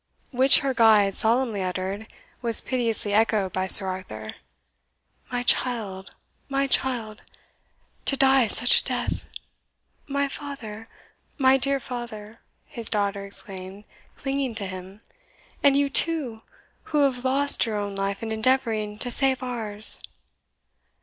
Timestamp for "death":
8.83-9.27